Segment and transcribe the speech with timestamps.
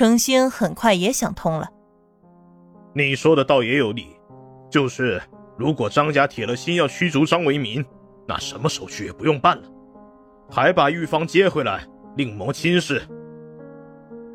[0.00, 1.68] 程星很快也想通了。
[2.94, 4.16] 你说的倒也有理，
[4.70, 5.20] 就是
[5.58, 7.84] 如果张家铁了心要驱逐张为民，
[8.26, 9.64] 那什么手续也不用办了，
[10.50, 11.86] 还把玉芳接回来，
[12.16, 13.02] 另谋亲事。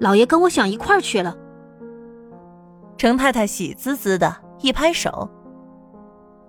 [0.00, 1.34] 老爷跟我想一块儿去了。
[2.98, 5.30] 程太太喜滋滋的一拍手：“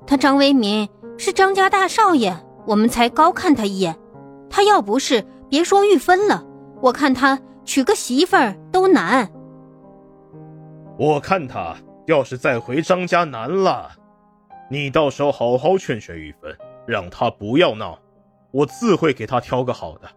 [0.06, 2.36] 他张为民是张家大少爷，
[2.68, 3.96] 我们才高看他一眼。
[4.50, 6.46] 他要不是，别说玉芬了，
[6.82, 9.30] 我看他娶个媳妇儿都难。
[10.98, 11.76] 我看他
[12.08, 13.92] 要是再回张家难了，
[14.70, 16.56] 你到时候好好劝劝玉芬，
[16.88, 18.00] 让他不要闹，
[18.52, 20.08] 我自会给他挑个好的。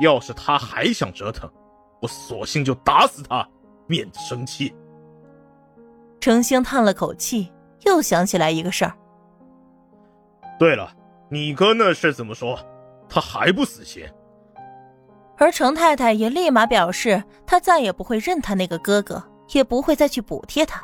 [0.00, 1.48] 要是他还想折腾，
[2.00, 3.48] 我索性就打死他，
[3.86, 4.74] 免得生气。”
[6.20, 7.52] 程兴叹了口气，
[7.86, 8.92] 又想起来一个事儿。
[10.58, 10.92] 对了，
[11.28, 12.58] 你哥那事怎么说？
[13.08, 14.04] 他还不死心？
[15.38, 20.80] 而程太太也立马表示，她再也不会认他那个哥哥，也不会再去补贴他，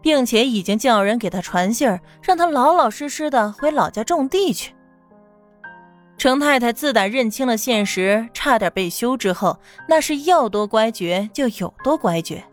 [0.00, 4.74] 并且已经叫人给他传信儿，让他老老实实的回老家种地去。
[6.16, 12.44] 程太太自打认清了现实，差点被休之后，那是要多乖觉就有多乖觉。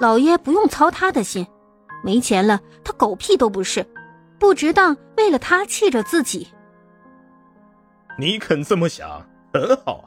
[0.00, 1.46] 老爷不用操他的心，
[2.02, 3.86] 没钱了他狗屁都不是，
[4.38, 6.48] 不值当为了他气着自己。
[8.18, 10.06] 你肯这么想，很好啊。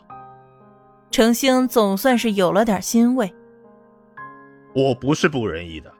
[1.09, 3.33] 程星总算是有了点欣慰。
[4.73, 5.91] 我不是不仁义的，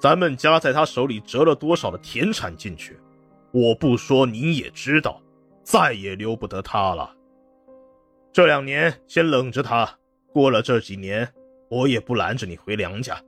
[0.00, 2.98] 咱们家在他手里折了多少的田产进去，
[3.52, 5.20] 我不说你也知道，
[5.62, 7.14] 再也留不得他了。
[8.32, 9.88] 这两年先冷着他，
[10.32, 11.28] 过了这几年。
[11.68, 13.20] 我也不拦着你回娘家，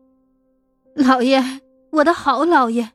[0.95, 1.43] 老爷，
[1.91, 2.89] 我的好老爷，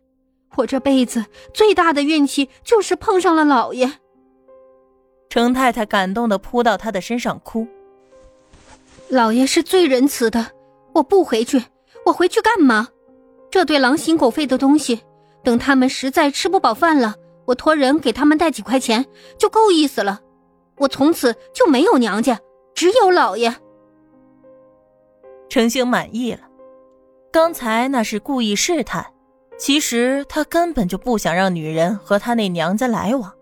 [0.56, 3.92] 我这辈子最大的运气就是碰上了老爷。
[5.34, 7.68] 程太太感动的扑到他的身上哭。
[9.10, 10.46] 老爷是最仁慈的，
[10.94, 11.60] 我不回去，
[12.06, 12.88] 我回去干嘛？
[13.50, 15.02] 这对狼心狗肺的东西，
[15.44, 19.04] 等他们实在吃不饱饭了，我托人给他们带几块钱
[19.40, 20.22] 就够意思了。
[20.78, 22.40] 我从此就没有娘家，
[22.76, 23.56] 只有老爷。
[25.50, 26.42] 程星满意了，
[27.32, 29.04] 刚才那是故意试探，
[29.58, 33.34] 其实他根本就不想让女人和他那娘家来往。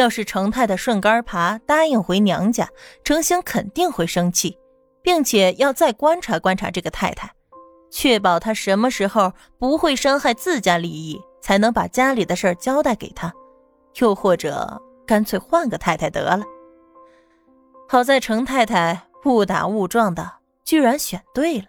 [0.00, 2.68] 要是程太太顺杆爬答应回娘家，
[3.04, 4.56] 程兴肯定会生气，
[5.02, 7.30] 并且要再观察观察这个太太，
[7.90, 13.32] 确保她什么时候不会伤害自家利益，才能把家里的事儿交代给她。
[13.96, 16.44] 又或者干脆换个太太得了。
[17.88, 20.40] 好在程太太误打误撞的。
[20.62, 21.64] 居然选对了。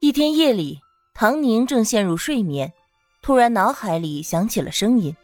[0.00, 0.78] 一天夜里，
[1.14, 2.70] 唐宁正陷入睡眠，
[3.22, 5.16] 突然脑海里响起了声音：“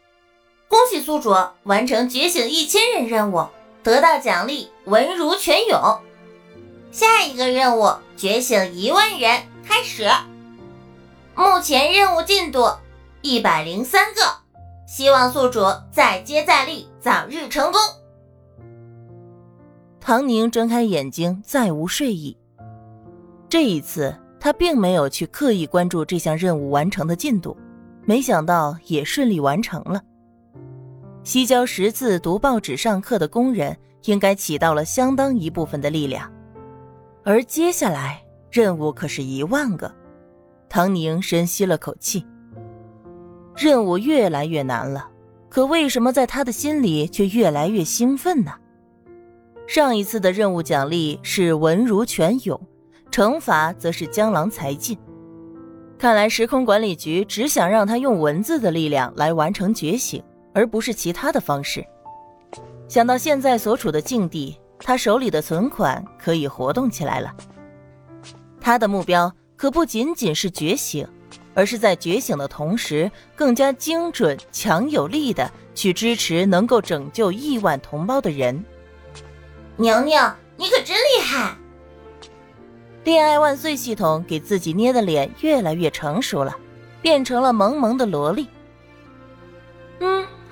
[0.68, 1.34] 恭喜宿主
[1.64, 3.46] 完成觉醒一千人任务，
[3.82, 5.98] 得到奖励文如泉涌。
[6.92, 10.08] 下一个任务觉醒一万人开始。
[11.34, 12.70] 目前任务进度
[13.22, 14.20] 一百零三个，
[14.86, 17.80] 希望宿主再接再厉，早日成功。”
[20.00, 22.36] 唐宁睁开眼睛，再无睡意。
[23.48, 27.56] 这一次，他并没有去刻意关注这项任务完成的进度，
[28.04, 30.02] 没想到也顺利完成了。
[31.28, 36.32] 西郊识字、读报纸、上课的工人应该起到了相当一部分的力量，
[37.22, 39.94] 而接下来任务可是一万个。
[40.70, 42.24] 唐宁深吸了口气，
[43.54, 45.06] 任务越来越难了，
[45.50, 48.52] 可为什么在他的心里却越来越兴奋呢？
[49.66, 52.58] 上一次的任务奖励是文如泉涌，
[53.10, 54.96] 惩罚则是江郎才尽。
[55.98, 60.22] 看来时空管理局只想让他用文字的力量来完成觉醒，
[60.58, 61.86] 而不是其他的方式。
[62.88, 67.32] 想到现在所处的境地，他手里的存款可以活动起来了。
[68.60, 71.06] 他的目标可不仅仅是觉醒，
[71.54, 78.64] 而是在觉醒的同时，更加精准、强有力的去支持能够拯救亿万同胞的人。
[79.76, 81.56] 娘娘，你可真厉害！
[83.04, 86.56] 恋爱万岁系统给自己捏的脸越来越成熟了，
[87.00, 88.48] 变成了萌萌的萝莉。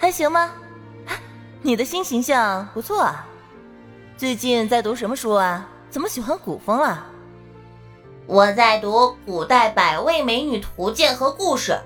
[0.06, 0.52] 嗯，还行吗？
[1.62, 3.26] 你的新形象不错啊。
[4.16, 5.68] 最近在读什么书啊？
[5.90, 7.08] 怎么喜欢古风啊？
[8.26, 11.76] 我在读《古代百位美女图鉴》和故事，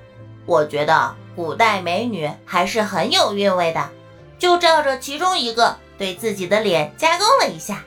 [0.44, 3.88] 我觉得古代美女还是很有韵味的，
[4.38, 5.74] 就照着其中一个。
[5.96, 7.82] 对自己的脸加工了一下，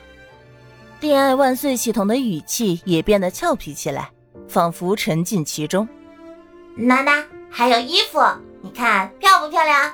[1.00, 4.10] 恋爱万岁系统的语气也变得俏皮起来，
[4.48, 5.88] 仿佛沉浸其中。
[6.76, 8.20] 娜娜，还有衣服，
[8.62, 9.92] 你看漂不漂亮？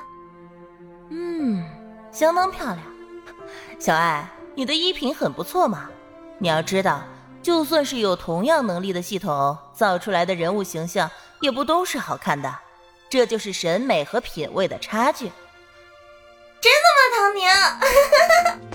[1.13, 1.61] 嗯，
[2.09, 2.79] 相当漂亮。
[3.77, 4.25] 小爱，
[4.55, 5.89] 你的衣品很不错嘛。
[6.37, 7.03] 你要知道，
[7.43, 11.11] 就算是有同样能力的系统造出来的人物形象，
[11.41, 12.51] 也不都是好看的。
[13.09, 15.29] 这就是审美和品味的差距。
[16.61, 18.65] 真的吗，唐宁？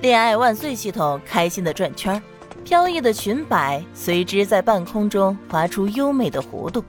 [0.00, 2.22] 恋爱万岁系统开心的转圈，
[2.64, 6.84] 飘逸的裙摆随之在半空中划出优美的弧度，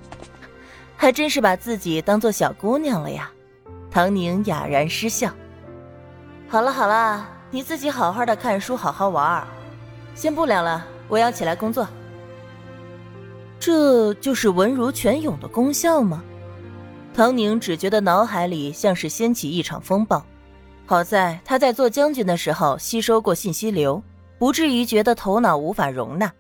[0.95, 3.31] 还真是把自己当做小姑娘了呀。
[3.97, 5.33] 唐宁哑然失笑。
[6.47, 9.47] 好了好了，你自己好好的看书，好好玩儿。
[10.13, 11.87] 先不聊了，我要起来工作。
[13.59, 16.23] 这就是文如泉涌的功效吗？
[17.11, 20.23] 唐宁只觉得脑海里像是掀起一场风暴。
[20.85, 24.03] 好在他在做将军的时候吸收过信息流，
[24.37, 26.31] 不至于觉得头脑无法容纳。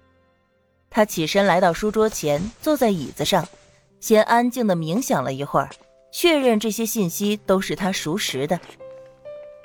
[0.91, 3.43] 他起身来到书桌前，坐在椅子上，
[3.99, 5.71] 先安静的冥想了一会儿，
[6.19, 8.59] 确认这些信息都是他熟识的，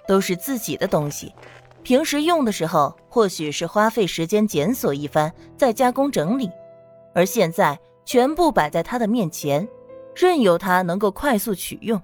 [0.06, 1.32] 都是自己的东西。
[1.82, 6.50] 平时用的时候，或许是花费时间检索一番，再加工整理，
[7.14, 9.66] 而现在全部摆在他的面前，
[10.14, 11.98] 任由他能够快速取用。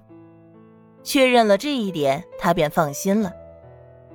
[1.03, 3.31] 确认了这一点，他便放心了。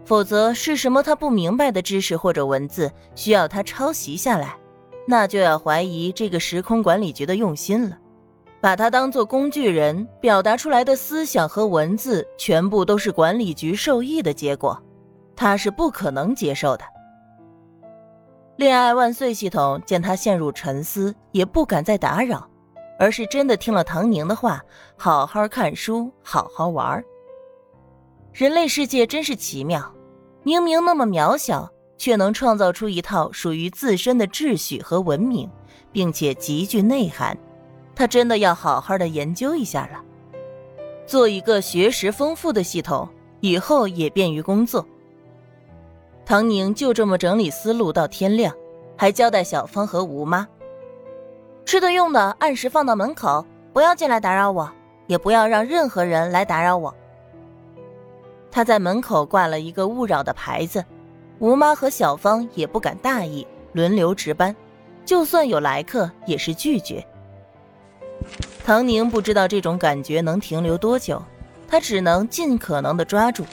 [0.05, 4.57] 否则是什么他不明白的知识或者文字需要他抄袭下来，
[5.07, 7.99] 那就要怀疑这个时空管理局的用心了。
[8.65, 14.83] 把他当做工具人，表达出来的思想和文字全部都是管理局授意的结果。
[15.37, 16.85] 他是不可能接受的。
[18.57, 22.49] 恋爱万岁系统见他陷入沉思，也不敢再打扰，
[22.99, 24.63] 而是真的听了唐宁的话，
[24.97, 27.05] 好好看书，好好玩。
[28.33, 29.95] 人类世界真是奇妙，
[30.43, 31.69] 明明那么渺小，
[31.99, 35.51] 却能创造出一套属于自身的秩序和文明，
[35.93, 37.37] 并且极具内涵。
[37.95, 40.03] 他真的要好好的研究一下了，
[41.07, 43.09] 做一个学识丰富的系统，
[43.41, 44.87] 以后也便于工作。
[46.27, 48.55] 唐宁就这么整理思路到天亮，
[48.97, 50.49] 还交代小芳和吴妈：
[51.65, 54.71] 吃的用的按时放到门口，不要进来打扰我，
[55.07, 56.95] 也不要让任何人来打扰我。
[58.51, 60.85] 他在门口挂了一个勿扰的牌子，
[61.39, 64.55] 吴妈和小芳也不敢大意，轮流值班，
[65.05, 67.07] 就算有来客也是拒绝。
[68.65, 71.23] 唐宁不知道这种感觉能停留多久，
[71.69, 73.45] 他只能尽可能的抓住。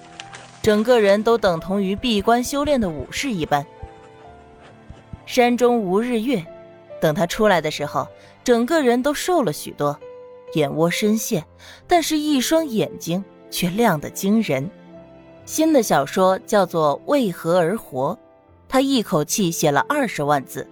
[0.62, 3.66] 整个人都等同于闭关修炼的武士一般。
[5.26, 6.42] 山中无日月，
[7.02, 8.08] 等他出来的时候，
[8.42, 10.00] 整个人都瘦了许多，
[10.54, 11.44] 眼窝深陷，
[11.88, 14.70] 但是一双眼睛却亮得惊人。
[15.46, 18.14] 新的小说叫做《为何而活》，
[18.70, 20.66] 他一口气写了二十万字，